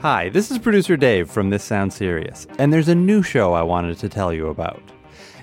[0.00, 3.64] Hi, this is producer Dave from This Sounds Serious, and there's a new show I
[3.64, 4.80] wanted to tell you about.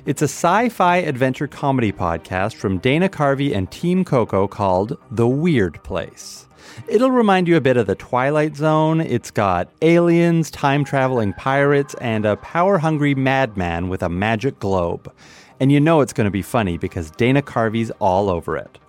[0.06, 5.28] It's a sci fi adventure comedy podcast from Dana Carvey and Team Coco called The
[5.28, 6.48] Weird Place.
[6.88, 9.02] It'll remind you a bit of The Twilight Zone.
[9.02, 15.14] It's got aliens, time traveling pirates, and a power hungry madman with a magic globe.
[15.60, 18.80] And you know it's going to be funny because Dana Carvey's all over it.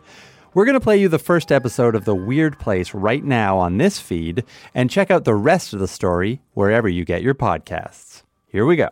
[0.57, 3.77] We're going to play you the first episode of The Weird Place right now on
[3.77, 4.43] this feed,
[4.75, 8.23] and check out the rest of the story wherever you get your podcasts.
[8.47, 8.89] Here we go.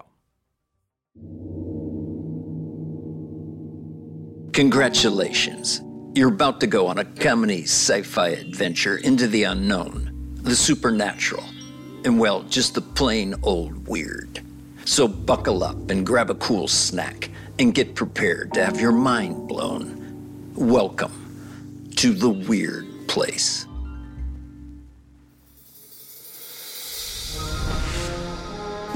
[4.52, 5.80] Congratulations.
[6.14, 11.44] You're about to go on a comedy sci fi adventure into the unknown, the supernatural,
[12.04, 14.42] and well, just the plain old weird.
[14.84, 19.48] So buckle up and grab a cool snack and get prepared to have your mind
[19.48, 20.52] blown.
[20.56, 21.23] Welcome
[21.96, 23.66] to the weird place.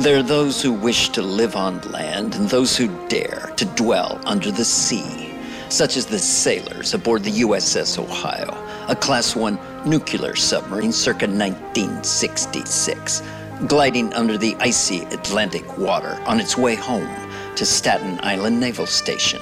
[0.00, 4.20] There are those who wish to live on land and those who dare to dwell
[4.25, 5.34] under the sea,
[5.70, 8.55] such as the sailors aboard the USS Ohio,
[8.89, 13.23] a Class 1 nuclear submarine circa 1966,
[13.67, 17.11] gliding under the icy Atlantic water on its way home
[17.56, 19.41] to Staten Island Naval Station.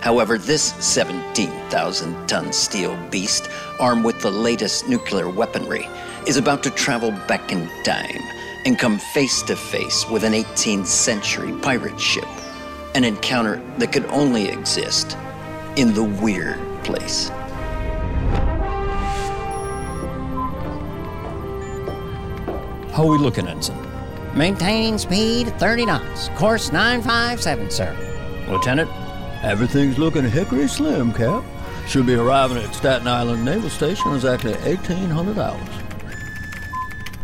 [0.00, 5.88] However, this 17,000 ton steel beast, armed with the latest nuclear weaponry,
[6.26, 8.22] is about to travel back in time
[8.64, 12.28] and come face to face with an 18th century pirate ship.
[12.94, 15.16] An encounter that could only exist
[15.76, 17.30] in the weird place.
[22.92, 23.78] How are we looking, Ensign?
[24.34, 26.28] Maintaining speed 30 knots.
[26.30, 27.96] Course 957, sir.
[28.48, 28.90] Lieutenant,
[29.42, 31.44] everything's looking hickory slim, Cap.
[31.86, 35.68] Should be arriving at Staten Island Naval Station in exactly 1800 hours.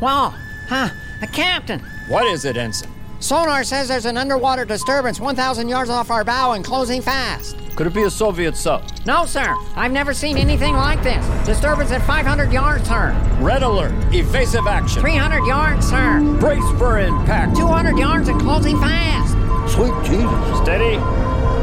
[0.01, 0.35] Wow,
[0.69, 0.89] huh,
[1.23, 1.81] a captain.
[2.09, 2.91] What is it, Ensign?
[3.21, 7.57] Sonar says there's an underwater disturbance 1,000 yards off our bow and closing fast.
[7.75, 8.85] Could it be a Soviet sub?
[9.07, 9.55] No, sir.
[9.75, 11.27] I've never seen anything like this.
[11.47, 13.13] Disturbance at 500 yards, sir.
[13.41, 15.01] Red alert, evasive action.
[15.01, 16.21] 300 yards, sir.
[16.39, 17.57] Brace for impact.
[17.57, 19.33] 200 yards and closing fast.
[19.73, 20.59] Sweet Jesus.
[20.59, 20.97] Steady,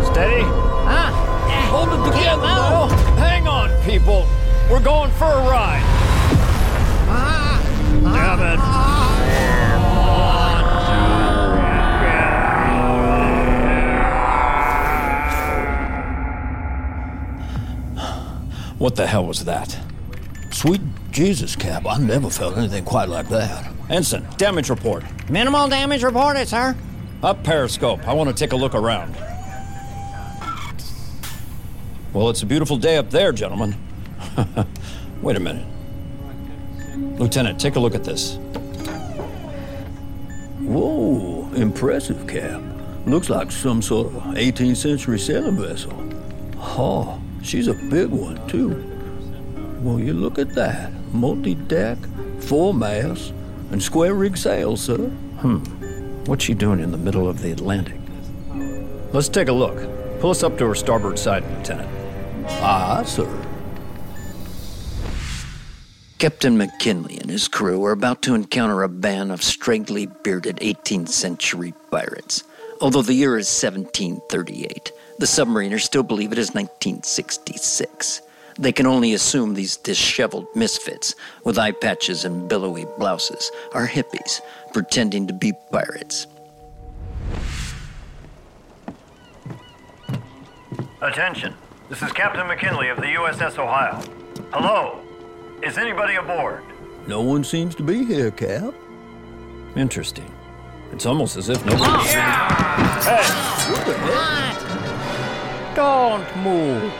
[0.05, 0.43] steady.
[0.43, 1.09] Ah,
[1.49, 2.89] eh, Hold it together, move.
[2.89, 2.95] though.
[3.21, 4.25] Hang on, people.
[4.69, 5.81] We're going for a ride.
[7.07, 7.59] Ah,
[8.03, 8.59] Damn it.
[18.77, 19.77] What the hell was that?
[20.51, 20.81] Sweet
[21.11, 21.85] Jesus, Cap.
[21.85, 23.71] I never felt anything quite like that.
[23.89, 25.03] Ensign, damage report.
[25.29, 26.75] Minimal damage reported, sir.
[27.21, 28.07] Up periscope.
[28.07, 29.15] I want to take a look around.
[32.13, 33.73] Well, it's a beautiful day up there, gentlemen.
[35.21, 35.65] Wait a minute.
[37.17, 38.35] Lieutenant, take a look at this.
[40.59, 42.61] Whoa, impressive, Cap.
[43.05, 45.93] Looks like some sort of 18th century sailing vessel.
[46.57, 48.71] Oh, she's a big one, too.
[49.79, 50.91] Well, you look at that.
[51.13, 51.97] Multi deck,
[52.41, 53.31] four masts,
[53.71, 54.97] and square rig sails, sir.
[54.97, 55.59] Hmm.
[56.25, 57.99] What's she doing in the middle of the Atlantic?
[59.13, 59.77] Let's take a look.
[60.19, 62.00] Pull us up to her starboard side, Lieutenant.
[62.59, 63.47] Aye, sir.
[66.19, 71.09] Captain McKinley and his crew are about to encounter a band of straggly bearded 18th
[71.09, 72.43] century pirates.
[72.79, 78.21] Although the year is 1738, the submariners still believe it is 1966.
[78.59, 84.41] They can only assume these disheveled misfits with eye patches and billowy blouses are hippies
[84.73, 86.27] pretending to be pirates.
[91.01, 91.55] Attention.
[91.91, 94.01] This is Captain McKinley of the USS Ohio.
[94.53, 95.01] Hello.
[95.61, 96.63] Is anybody aboard?
[97.05, 98.73] No one seems to be here, Cap.
[99.75, 100.33] Interesting.
[100.93, 102.13] It's almost as if nobody.
[105.75, 106.93] Don't move.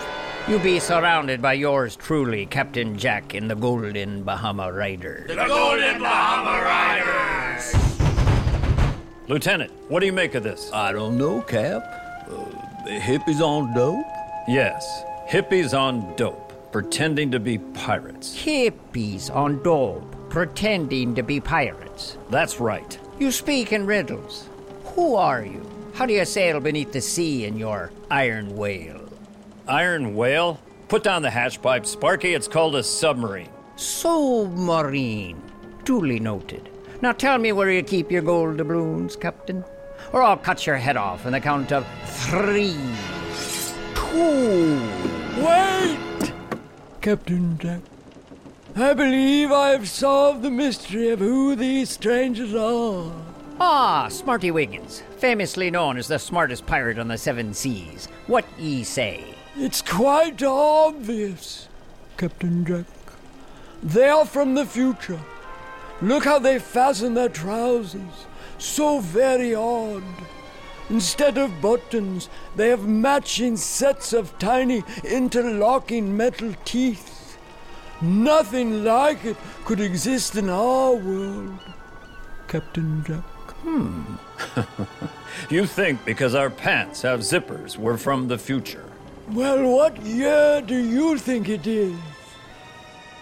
[0.50, 5.26] You be surrounded by yours truly, Captain Jack in the Golden Bahama Riders.
[5.30, 7.76] The Golden Bahama Riders!
[9.30, 10.70] Lieutenant, what do you make of this?
[10.74, 11.82] I don't know, Cap.
[12.30, 12.44] Uh,
[12.84, 14.06] the hippies on dope?
[14.48, 18.36] Yes, hippies on dope, pretending to be pirates.
[18.36, 22.18] Hippies on dope, pretending to be pirates.
[22.30, 22.98] That's right.
[23.20, 24.50] You speak in riddles.
[24.96, 25.66] Who are you?
[25.94, 29.02] How do you sail beneath the sea in your iron whale?
[29.68, 30.60] Iron Whale?
[30.90, 32.34] Put down the hatch pipe, Sparky.
[32.34, 33.50] It's called a submarine.
[33.78, 35.42] Submarine.
[35.86, 36.70] Duly noted.
[37.02, 39.64] Now tell me where you keep your gold doubloons, Captain.
[40.12, 42.76] Or I'll cut your head off on the count of three,
[44.12, 44.82] two,
[45.38, 46.34] Wait!
[47.02, 47.82] Captain Jack.
[48.76, 53.12] I believe I have solved the mystery of who these strangers are.
[53.60, 58.08] Ah, Smarty Wiggins, famously known as the smartest pirate on the seven seas.
[58.28, 59.24] What ye say?
[59.56, 61.68] It's quite obvious,
[62.18, 62.86] Captain Jack.
[63.84, 65.20] They are from the future.
[66.02, 68.26] Look how they fasten their trousers.
[68.58, 70.04] So very odd.
[70.92, 72.28] Instead of buttons,
[72.58, 77.38] they have matching sets of tiny interlocking metal teeth.
[78.02, 81.58] Nothing like it could exist in our world,
[82.50, 83.24] Captain Jack.
[83.64, 84.16] Hmm.
[85.50, 88.84] you think because our pants have zippers, we're from the future.
[89.30, 91.96] Well, what year do you think it is,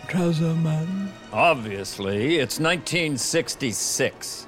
[0.08, 1.14] Trouser Man?
[1.32, 4.48] Obviously, it's 1966.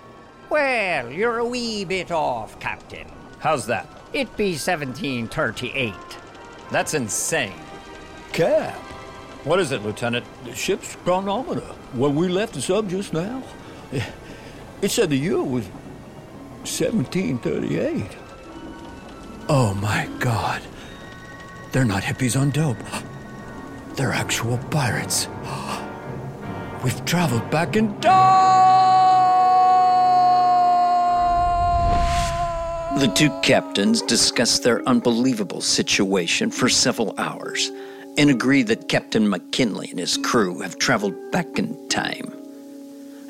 [0.52, 3.08] Well, you're a wee bit off, Captain.
[3.40, 3.88] How's that?
[4.12, 5.94] It be 1738.
[6.70, 7.54] That's insane.
[8.34, 8.76] Cap,
[9.46, 10.26] What is it, Lieutenant?
[10.44, 11.62] the ship's chronometer,
[11.94, 13.42] when we left the sub just now,
[14.82, 15.66] it said the year was
[16.68, 18.04] 1738.
[19.48, 20.62] Oh my god.
[21.72, 22.78] They're not hippies on dope.
[23.96, 25.30] They're actual pirates.
[26.84, 28.91] We've traveled back in time!
[33.02, 37.72] The two captains discuss their unbelievable situation for several hours
[38.16, 42.32] and agree that Captain McKinley and his crew have traveled back in time.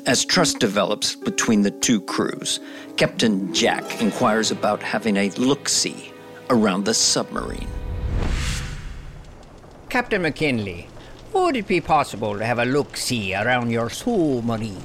[0.04, 2.60] As trust develops between the two crews,
[2.98, 6.12] Captain Jack inquires about having a look see
[6.50, 7.70] around the submarine.
[9.88, 10.86] Captain McKinley,
[11.32, 14.84] would it be possible to have a look see around your submarine?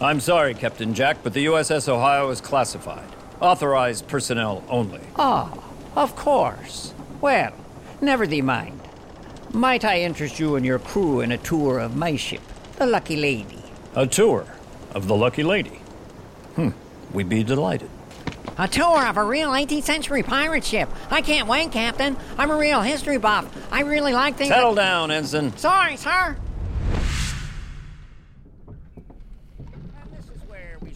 [0.00, 3.08] I'm sorry, Captain Jack, but the USS Ohio is classified.
[3.44, 5.02] Authorized personnel only.
[5.16, 5.52] Ah,
[5.96, 6.94] of course.
[7.20, 7.52] Well,
[8.00, 8.80] never thee mind.
[9.52, 12.40] Might I interest you and your crew in a tour of my ship,
[12.76, 13.62] the Lucky Lady?
[13.96, 14.46] A tour
[14.94, 15.78] of the Lucky Lady.
[16.56, 16.70] Hmm,
[17.12, 17.90] we'd be delighted.
[18.56, 20.88] A tour of a real 18th century pirate ship.
[21.10, 22.16] I can't wait, Captain.
[22.38, 23.44] I'm a real history buff.
[23.70, 24.48] I really like things.
[24.48, 25.54] Settle down, Ensign.
[25.58, 26.34] Sorry, sir.
[28.96, 30.94] And this is where we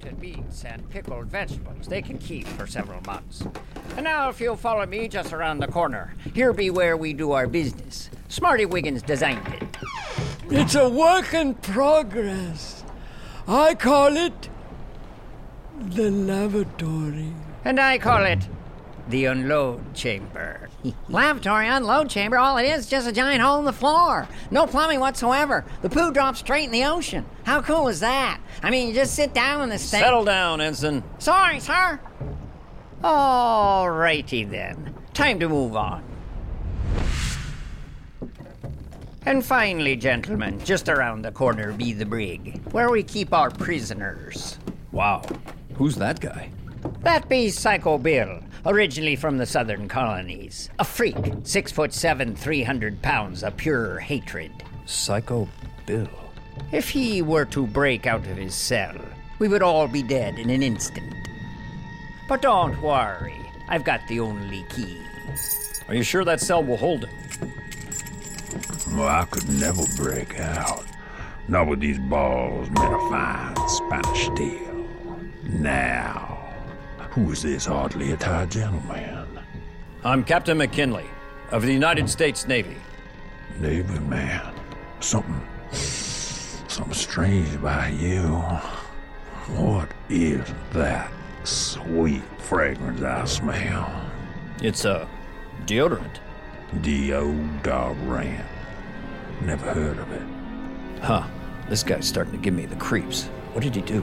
[0.00, 3.42] the meats and pickled vegetables they can keep for several months.
[3.96, 7.32] And now, if you'll follow me just around the corner, here be where we do
[7.32, 8.10] our business.
[8.28, 9.76] Smarty Wiggins designed it.
[10.50, 12.84] It's a work in progress.
[13.46, 14.48] I call it
[15.78, 17.32] the lavatory.
[17.64, 18.48] And I call it
[19.08, 20.59] the unload chamber.
[21.08, 22.38] Lavatory unload chamber.
[22.38, 24.28] All it is is just a giant hole in the floor.
[24.50, 25.64] No plumbing whatsoever.
[25.82, 27.24] The poo drops straight in the ocean.
[27.44, 28.40] How cool is that?
[28.62, 30.00] I mean, you just sit down in this thing.
[30.00, 31.02] Settle down, Ensign.
[31.18, 32.00] Sorry, sir.
[33.02, 34.94] All righty then.
[35.14, 36.04] Time to move on.
[39.26, 44.58] And finally, gentlemen, just around the corner be the brig, where we keep our prisoners.
[44.92, 45.22] Wow.
[45.74, 46.50] Who's that guy?
[47.00, 50.70] That be Psycho Bill, originally from the southern colonies.
[50.78, 54.52] A freak, six foot seven, three hundred pounds of pure hatred.
[54.86, 55.48] Psycho
[55.86, 56.08] Bill.
[56.72, 58.96] If he were to break out of his cell,
[59.38, 61.14] we would all be dead in an instant.
[62.28, 65.00] But don't worry, I've got the only key.
[65.88, 67.52] Are you sure that cell will hold him?
[68.92, 70.84] Well, I could never break out.
[71.48, 74.86] Not with these balls made of fine Spanish steel.
[75.44, 76.29] Now,
[77.10, 79.26] who is this oddly attired gentleman?
[80.04, 81.06] I'm Captain McKinley
[81.50, 82.76] of the United States Navy.
[83.58, 84.54] Navy man.
[85.00, 85.40] Something.
[85.72, 88.26] Something strange about you.
[89.56, 91.10] What is that
[91.42, 94.10] sweet fragrance I smell?
[94.62, 95.08] It's a
[95.66, 96.20] deodorant.
[96.76, 98.44] Deodorant.
[99.42, 101.02] Never heard of it.
[101.02, 101.26] Huh.
[101.68, 103.26] This guy's starting to give me the creeps.
[103.52, 104.02] What did he do?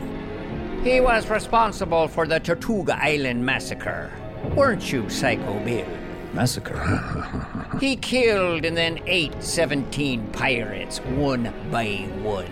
[0.88, 4.10] He was responsible for the Tortuga Island massacre.
[4.56, 5.86] Weren't you, Psycho Bill?
[6.34, 6.80] Massacre.
[7.82, 12.48] He killed and then ate 17 pirates, one by one.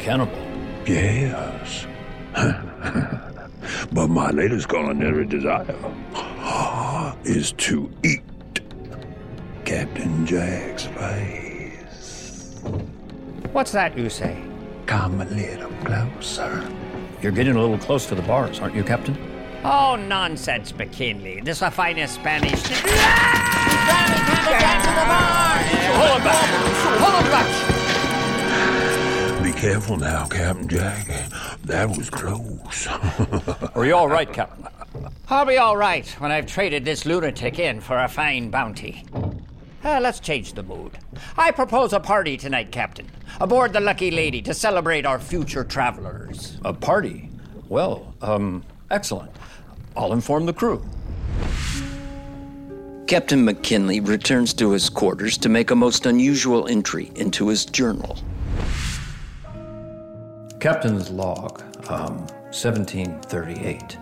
[0.00, 0.36] Cannibal.
[0.84, 1.86] Yes.
[3.92, 5.78] but my latest culinary desire
[7.24, 8.60] is to eat
[9.64, 12.60] Captain Jack's face.
[13.52, 14.36] What's that you say?
[14.86, 16.68] Come a little closer.
[17.20, 19.18] You're getting a little close to the bars, aren't you, Captain?
[19.64, 21.40] Oh, nonsense, McKinley.
[21.40, 22.62] This is a finest Spanish.
[22.62, 22.84] Pull him
[26.22, 26.48] back!
[26.98, 27.48] Pull him back!
[29.42, 31.08] Be careful now, Captain Jack.
[31.64, 32.86] That was close.
[33.74, 34.68] Are you all right, Captain?
[35.28, 39.04] I'll be all right when I've traded this lunatic in for a fine bounty.
[39.84, 40.98] Uh, let's change the mood.
[41.36, 43.06] I propose a party tonight, Captain,
[43.40, 46.58] aboard the Lucky Lady to celebrate our future travelers.
[46.64, 47.30] A party?
[47.68, 49.30] Well, um, excellent.
[49.96, 50.84] I'll inform the crew.
[53.06, 58.18] Captain McKinley returns to his quarters to make a most unusual entry into his journal.
[60.60, 62.18] Captain's log, um,
[62.50, 63.96] 1738.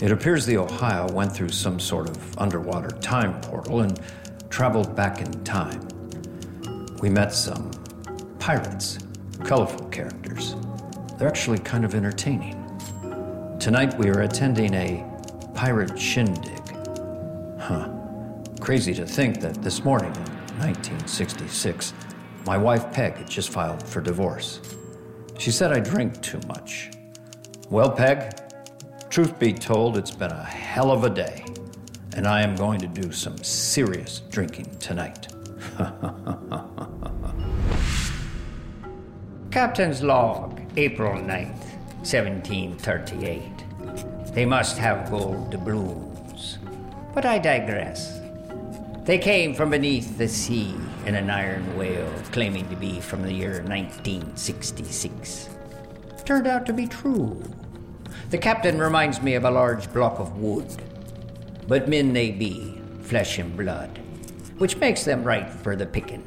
[0.00, 3.98] It appears the Ohio went through some sort of underwater time portal and
[4.52, 5.80] traveled back in time.
[7.00, 7.70] We met some
[8.38, 8.98] pirates,
[9.44, 10.54] colorful characters.
[11.16, 12.58] They're actually kind of entertaining.
[13.58, 15.06] Tonight we are attending a
[15.54, 16.60] pirate shindig.
[17.58, 17.88] Huh.
[18.60, 21.94] Crazy to think that this morning in 1966,
[22.44, 24.60] my wife Peg had just filed for divorce.
[25.38, 26.90] She said I drink too much.
[27.70, 28.38] Well, Peg,
[29.08, 31.46] truth be told, it's been a hell of a day,
[32.14, 35.28] and I am going to do some serious drinking tonight.
[39.50, 41.64] Captain's log, April 9th,
[42.04, 44.34] 1738.
[44.34, 46.58] They must have gold doubloons.
[47.14, 48.18] But I digress.
[49.04, 50.74] They came from beneath the sea
[51.06, 55.50] in an iron whale claiming to be from the year 1966.
[56.24, 57.42] Turned out to be true.
[58.30, 60.70] The captain reminds me of a large block of wood.
[61.68, 63.98] But men they be, flesh and blood,
[64.58, 66.22] which makes them right for the picking.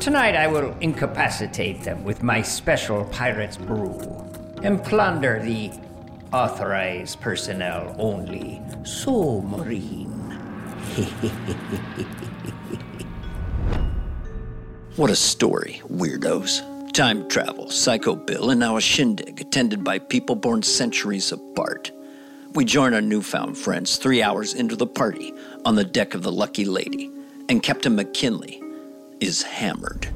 [0.00, 3.98] Tonight I will incapacitate them with my special pirate's brew
[4.62, 5.70] and plunder the
[6.32, 10.18] authorized personnel only So, Marine.
[14.96, 16.92] What a story, weirdos.
[16.92, 21.90] Time travel, Psycho Bill, and now a shindig attended by people born centuries apart.
[22.54, 25.32] We join our newfound friends three hours into the party
[25.64, 27.10] on the deck of the Lucky Lady,
[27.48, 28.62] and Captain McKinley
[29.20, 30.06] is hammered.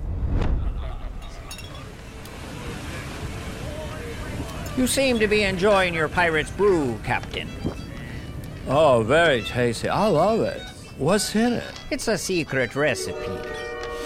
[4.76, 7.48] You seem to be enjoying your pirate's brew, Captain.
[8.68, 9.88] Oh, very tasty.
[9.88, 10.60] I love it.
[10.98, 11.80] What's in it?
[11.90, 13.16] It's a secret recipe.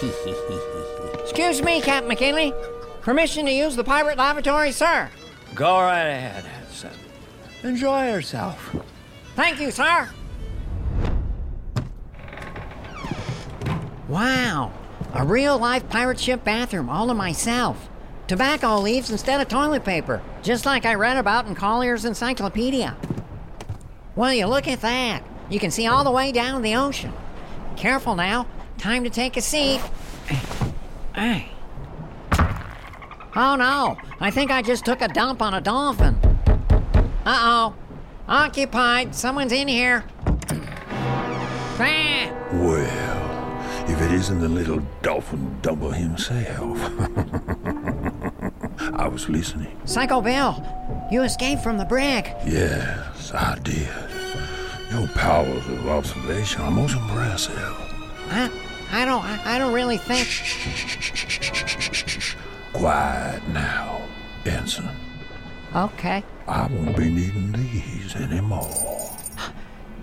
[1.21, 2.55] Excuse me, Captain McKinley.
[3.01, 5.11] Permission to use the pirate lavatory, sir.
[5.57, 6.91] Go right ahead, Henson.
[7.63, 8.77] Enjoy yourself.
[9.37, 10.09] Thank you, sir.
[14.09, 14.73] Wow,
[15.15, 17.89] a real life pirate ship bathroom all to myself.
[18.27, 22.97] Tobacco leaves instead of toilet paper, just like I read about in Collier's Encyclopedia.
[24.17, 25.23] Well, you look at that.
[25.49, 27.13] You can see all the way down the ocean.
[27.77, 28.47] Careful now.
[28.79, 29.81] Time to take a seat.
[31.15, 31.49] Hey.
[33.37, 36.20] Oh no, I think I just took a dump on a dolphin.
[37.27, 37.75] Uh oh.
[38.29, 39.15] Occupied.
[39.15, 40.05] Someone's in here.
[42.53, 46.79] Well, if it isn't the little dolphin dumper himself.
[48.95, 49.79] I was listening.
[49.85, 50.65] Psycho Bill,
[51.11, 52.27] you escaped from the brig.
[52.47, 53.89] Yes, I did.
[54.91, 57.57] Your powers of observation are most impressive.
[58.31, 58.51] I,
[58.93, 60.29] I don't, I, I don't really think.
[62.73, 64.03] Quiet now,
[64.45, 64.91] Ensign.
[65.75, 66.25] Okay.
[66.49, 69.17] I won't be needing these anymore.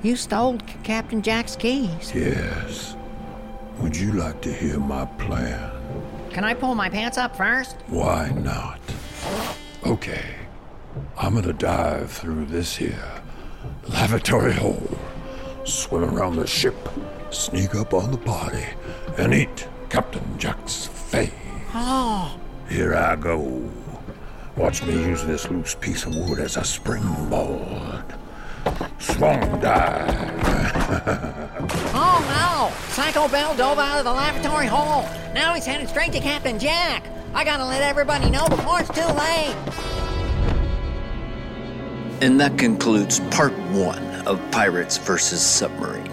[0.02, 2.14] You stole C- Captain Jack's keys.
[2.16, 2.96] Yes.
[3.80, 5.72] Would you like to hear my plan?
[6.30, 7.76] Can I pull my pants up first?
[7.88, 8.80] Why not?
[9.86, 10.24] Okay.
[11.18, 13.12] I'm gonna dive through this here
[13.90, 14.98] lavatory hole,
[15.64, 16.76] swim around the ship,
[17.30, 18.66] sneak up on the body,
[19.18, 21.32] and eat Captain Jack's face.
[21.74, 22.38] Oh,
[22.70, 23.70] Here I go.
[24.58, 28.04] Watch me use this loose piece of wood as a springboard.
[28.98, 30.10] Swan dive.
[31.94, 32.76] oh no!
[32.90, 35.04] Psycho Bill dove out of the lavatory hole.
[35.36, 37.06] Now he's headed straight to Captain Jack.
[37.36, 39.56] I gotta let everybody know before it's too late.
[42.24, 45.40] And that concludes part one of Pirates vs.
[45.40, 46.12] Submarine.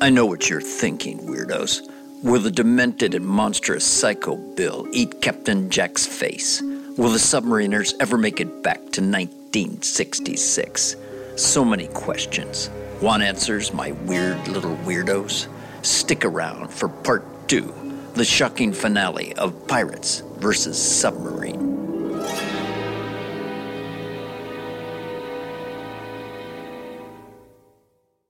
[0.00, 1.90] I know what you're thinking, weirdos.
[2.22, 6.62] Will the demented and monstrous Psycho Bill eat Captain Jack's face?
[7.00, 10.96] Will the submariners ever make it back to 1966?
[11.34, 12.68] So many questions.
[13.00, 15.46] Want answers, my weird little weirdos?
[15.80, 17.72] Stick around for part two,
[18.12, 20.76] the shocking finale of Pirates vs.
[20.76, 22.20] Submarine.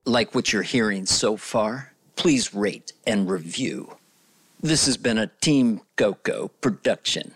[0.05, 1.91] Like what you're hearing so far?
[2.15, 3.97] Please rate and review.
[4.61, 7.33] This has been a Team Coco production.